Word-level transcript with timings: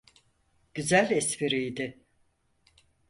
Güzel 0.73 1.11
espriydi. 1.11 2.03